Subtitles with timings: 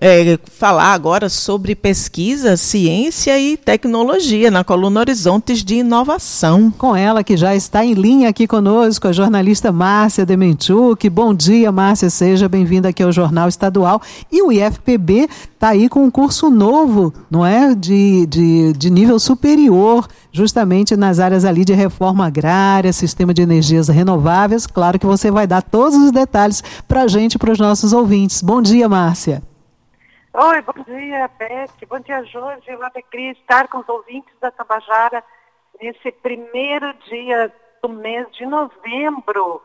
[0.00, 6.70] é, falar agora sobre pesquisa, ciência e tecnologia na coluna Horizontes de Inovação.
[6.70, 11.10] Com ela, que já está em linha aqui conosco, a jornalista Márcia Demenchuk.
[11.10, 14.00] Bom dia, Márcia, seja bem-vinda aqui ao Jornal Estadual.
[14.30, 17.74] E o IFPB está aí com um curso novo, não é?
[17.74, 23.88] De, de, de nível superior, justamente nas áreas ali de reforma agrária, sistema de energias
[23.88, 24.64] renováveis.
[24.64, 28.42] Claro que você vai dar todos os detalhes para a gente, para os nossos ouvintes.
[28.42, 29.42] Bom dia, Márcia.
[30.38, 31.88] Oi, bom dia, Beth.
[31.88, 32.76] Bom dia, Jorge.
[32.76, 35.24] Uma alegria estar com os ouvintes da Tabajara
[35.80, 37.50] nesse primeiro dia
[37.82, 39.62] do mês de novembro.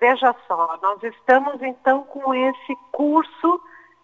[0.00, 3.60] Veja só, nós estamos então com esse curso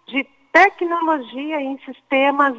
[0.06, 2.56] de tecnologia em sistemas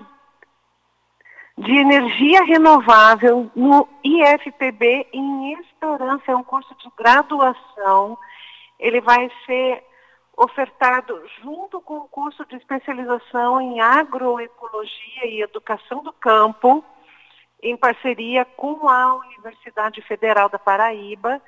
[1.58, 6.34] de energia renovável no IFPB em Esperança.
[6.34, 8.18] É um curso de graduação.
[8.78, 9.86] Ele vai ser
[10.38, 16.84] ofertado junto com o curso de especialização em agroecologia e educação do campo,
[17.62, 21.42] em parceria com a Universidade Federal da Paraíba.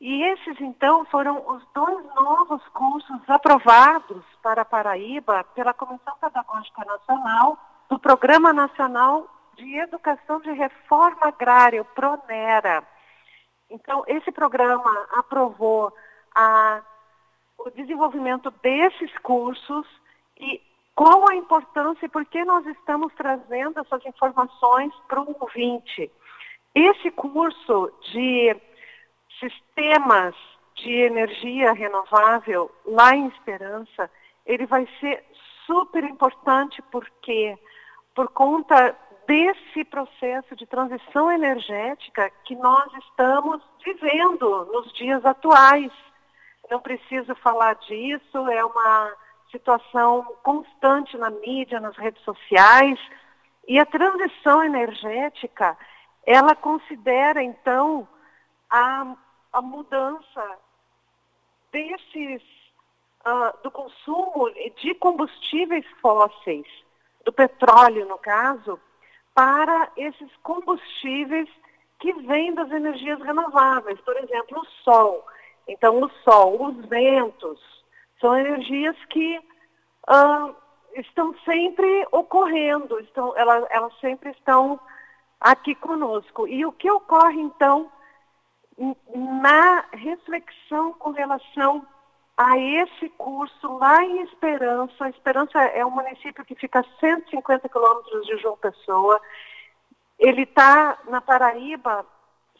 [0.00, 6.84] E esses, então, foram os dois novos cursos aprovados para a Paraíba pela Comissão Pedagógica
[6.84, 7.56] Nacional
[7.88, 12.84] do Programa Nacional de Educação de Reforma Agrária, o PRONERA.
[13.70, 15.92] Então, esse programa aprovou
[16.34, 16.82] a
[17.58, 19.86] o desenvolvimento desses cursos
[20.38, 20.60] e
[20.94, 26.10] qual a importância e por que nós estamos trazendo essas informações para o ouvinte.
[26.74, 28.56] Esse curso de
[29.38, 30.34] sistemas
[30.74, 34.10] de energia renovável lá em Esperança,
[34.44, 35.24] ele vai ser
[35.66, 37.58] super importante porque
[38.14, 38.96] por conta
[39.26, 45.92] desse processo de transição energética que nós estamos vivendo nos dias atuais
[46.70, 49.12] não preciso falar disso, é uma
[49.50, 52.98] situação constante na mídia, nas redes sociais.
[53.68, 55.76] E a transição energética,
[56.24, 58.06] ela considera, então,
[58.70, 59.16] a,
[59.52, 60.58] a mudança
[61.72, 62.42] desses,
[63.26, 66.66] uh, do consumo de combustíveis fósseis,
[67.24, 68.80] do petróleo, no caso,
[69.34, 71.48] para esses combustíveis
[71.98, 74.00] que vêm das energias renováveis.
[74.00, 75.26] Por exemplo, o sol.
[75.68, 77.60] Então, o sol, os ventos,
[78.20, 80.54] são energias que uh,
[80.94, 84.78] estão sempre ocorrendo, estão, elas, elas sempre estão
[85.40, 86.46] aqui conosco.
[86.46, 87.90] E o que ocorre, então,
[89.14, 91.86] na reflexão com relação
[92.36, 95.08] a esse curso lá em Esperança.
[95.08, 99.20] Esperança é um município que fica a 150 quilômetros de João Pessoa.
[100.18, 102.04] Ele está na Paraíba,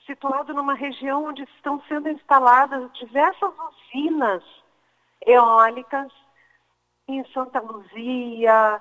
[0.06, 4.42] situado numa região onde estão sendo instaladas diversas usinas
[5.26, 6.12] eólicas
[7.08, 8.80] em Santa Luzia,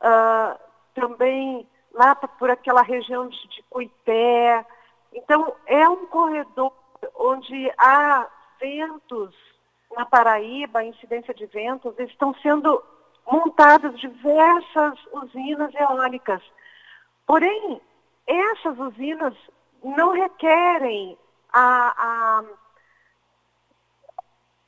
[0.00, 0.58] uh,
[0.94, 4.64] também lá por aquela região de, de Cuité.
[5.12, 6.72] Então, é um corredor
[7.14, 8.28] onde há
[8.60, 9.34] ventos
[9.96, 12.82] na Paraíba, incidência de ventos, estão sendo
[13.30, 16.42] montadas diversas usinas eólicas.
[17.26, 17.80] Porém,
[18.26, 19.34] essas usinas
[19.84, 21.18] não requerem
[21.52, 22.44] a, a,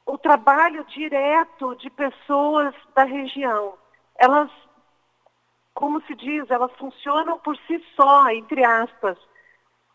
[0.05, 3.75] o trabalho direto de pessoas da região.
[4.19, 4.51] Elas,
[5.75, 9.19] como se diz, elas funcionam por si só, entre aspas.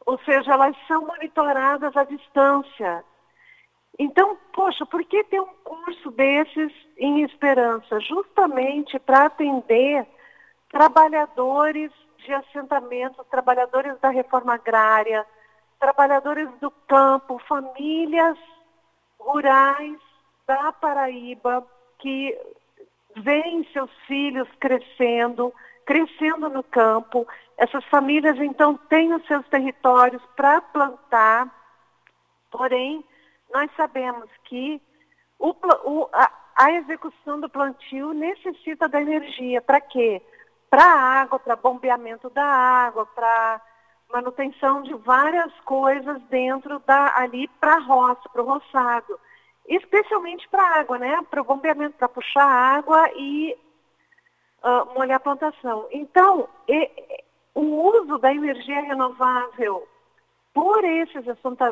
[0.05, 3.05] Ou seja, elas são monitoradas à distância.
[3.99, 7.99] Então, poxa, por que ter um curso desses em Esperança?
[7.99, 10.07] Justamente para atender
[10.69, 11.91] trabalhadores
[12.23, 15.25] de assentamentos, trabalhadores da reforma agrária,
[15.79, 18.37] trabalhadores do campo, famílias
[19.19, 19.99] rurais
[20.45, 21.65] da Paraíba
[21.99, 22.37] que
[23.15, 25.53] veem seus filhos crescendo,
[25.85, 27.27] crescendo no campo.
[27.57, 31.47] Essas famílias então têm os seus territórios para plantar,
[32.49, 33.03] porém
[33.53, 34.81] nós sabemos que
[35.37, 39.61] o, o, a, a execução do plantio necessita da energia.
[39.61, 40.21] Para quê?
[40.71, 43.61] Para água, para bombeamento da água, para
[44.09, 49.19] manutenção de várias coisas dentro da ali para roça, para o roçado.
[49.67, 51.21] Especialmente para água, né?
[51.29, 53.53] Para o bombeamento, para puxar água e
[54.63, 55.87] uh, molhar a plantação.
[55.91, 56.89] Então, e,
[57.53, 59.85] o uso da energia renovável
[60.53, 61.25] por esses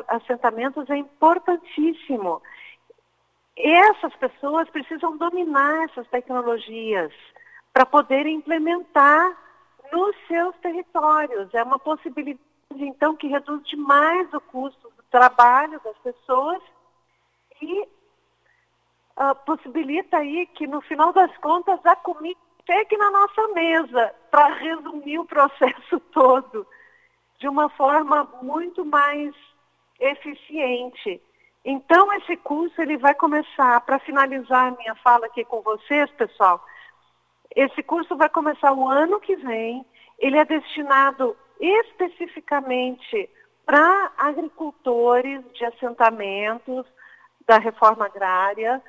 [0.08, 2.42] assentamentos é importantíssimo.
[3.56, 7.12] Essas pessoas precisam dominar essas tecnologias
[7.80, 9.34] para poder implementar
[9.90, 11.48] nos seus territórios.
[11.54, 16.62] É uma possibilidade, então, que reduz demais o custo do trabalho das pessoas
[17.62, 24.14] e uh, possibilita aí que, no final das contas, a comida chegue na nossa mesa,
[24.30, 26.66] para resumir o processo todo,
[27.38, 29.34] de uma forma muito mais
[29.98, 31.18] eficiente.
[31.64, 36.62] Então, esse curso ele vai começar, para finalizar a minha fala aqui com vocês, pessoal,
[37.54, 39.84] esse curso vai começar o ano que vem.
[40.18, 43.28] Ele é destinado especificamente
[43.66, 46.86] para agricultores de assentamentos
[47.46, 48.82] da reforma agrária.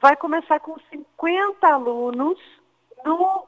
[0.00, 2.38] Vai começar com 50 alunos
[3.04, 3.46] no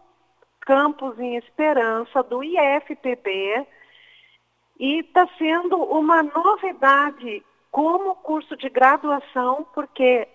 [0.60, 3.66] campus em Esperança do IFPB
[4.78, 10.26] e está sendo uma novidade como curso de graduação, porque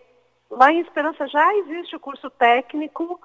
[0.49, 3.19] lá em Esperança já existe o curso técnico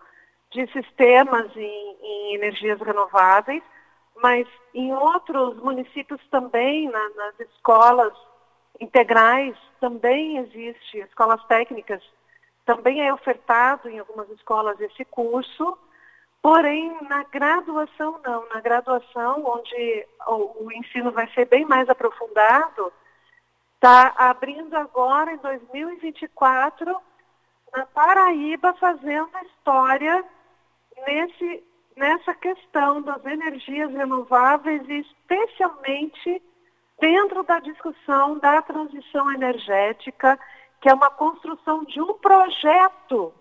[0.51, 3.63] de sistemas em, em energias renováveis,
[4.17, 8.13] mas em outros municípios também, na, nas escolas
[8.81, 12.03] integrais, também existe, escolas técnicas,
[12.65, 15.79] também é ofertado em algumas escolas esse curso,
[16.43, 18.49] porém na graduação não.
[18.49, 22.93] Na graduação, onde o, o ensino vai ser bem mais aprofundado,
[23.75, 26.97] está abrindo agora em 2024
[27.73, 30.25] na Paraíba, fazendo a história
[31.07, 31.65] nesse,
[31.97, 36.43] nessa questão das energias renováveis e especialmente
[37.01, 40.39] dentro da discussão da transição energética,
[40.81, 43.33] que é uma construção de um projeto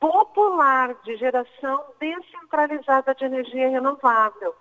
[0.00, 4.54] popular de geração descentralizada de energia renovável.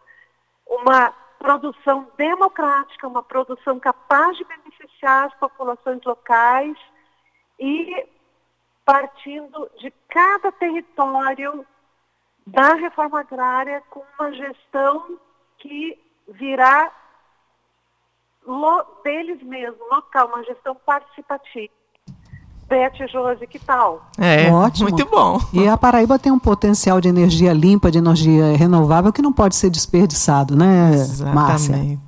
[0.66, 6.78] Uma produção democrática, uma produção capaz de beneficiar as populações locais
[7.60, 8.08] e
[8.86, 11.66] partindo de cada território
[12.46, 15.18] da reforma agrária com uma gestão
[15.58, 15.98] que
[16.28, 16.92] virá
[19.04, 21.72] deles mesmos, local, uma gestão participativa.
[22.68, 24.10] Beth Josi, que tal?
[24.18, 24.90] É, Ótimo.
[24.90, 25.40] muito bom.
[25.54, 29.56] E a Paraíba tem um potencial de energia limpa, de energia renovável que não pode
[29.56, 31.36] ser desperdiçado, né, Exatamente.
[31.36, 32.00] Márcia?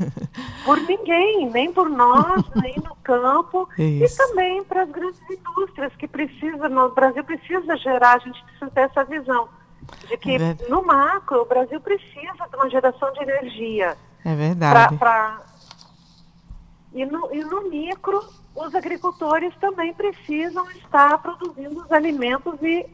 [0.64, 4.14] Por ninguém, nem por nós, nem no campo, Isso.
[4.14, 8.70] e também para as grandes indústrias que precisam, o Brasil precisa gerar, a gente precisa
[8.70, 9.48] ter essa visão
[10.08, 13.96] de que é no macro o Brasil precisa de uma geração de energia.
[14.24, 14.96] É verdade.
[14.96, 15.40] Pra, pra...
[16.92, 18.22] E, no, e no micro,
[18.54, 22.86] os agricultores também precisam estar produzindo os alimentos e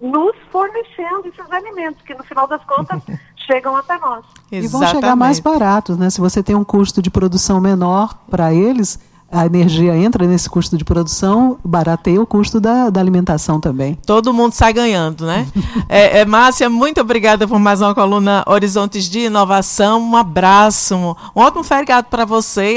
[0.00, 3.02] nos fornecendo esses alimentos, que no final das contas
[3.46, 4.24] chegam até nós.
[4.50, 4.64] Exatamente.
[4.64, 6.08] E vão chegar mais baratos, né?
[6.10, 8.98] Se você tem um custo de produção menor para eles,
[9.30, 13.98] a energia entra nesse custo de produção, barateia o custo da, da alimentação também.
[14.06, 15.46] Todo mundo sai ganhando, né?
[15.88, 20.00] é, é, Márcia, muito obrigada por mais uma coluna Horizontes de Inovação.
[20.00, 22.62] Um abraço, um ótimo feriado para você.